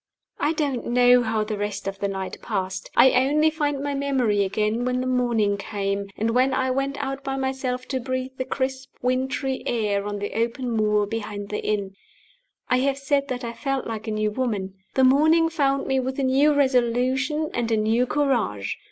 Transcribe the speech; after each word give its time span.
I 0.39 0.53
don't 0.53 0.87
know 0.87 1.21
how 1.21 1.43
the 1.43 1.59
rest 1.59 1.87
of 1.87 1.99
the 1.99 2.07
night 2.07 2.39
passed. 2.41 2.89
I 2.95 3.11
only 3.11 3.51
find 3.51 3.83
my 3.83 3.93
memory 3.93 4.43
again 4.43 4.83
when 4.83 4.99
the 4.99 5.05
morning 5.05 5.57
came, 5.57 6.09
and 6.17 6.31
when 6.31 6.55
I 6.55 6.71
went 6.71 6.97
out 6.97 7.23
by 7.23 7.35
myself 7.37 7.87
to 7.89 7.99
breathe 7.99 8.31
the 8.37 8.43
crisp 8.45 8.95
wintry 9.03 9.61
air 9.67 10.07
on 10.07 10.17
the 10.17 10.33
open 10.33 10.71
moor 10.71 11.05
behind 11.05 11.49
the 11.49 11.63
inn. 11.63 11.93
I 12.67 12.77
have 12.77 12.97
said 12.97 13.27
that 13.27 13.43
I 13.43 13.53
felt 13.53 13.85
like 13.85 14.07
a 14.07 14.11
new 14.11 14.31
woman. 14.31 14.73
The 14.95 15.03
morning 15.03 15.49
found 15.49 15.85
me 15.85 15.99
with 15.99 16.17
a 16.17 16.23
new 16.23 16.51
resolution 16.55 17.51
and 17.53 17.71
a 17.71 17.77
new 17.77 18.07
courage. 18.07 18.79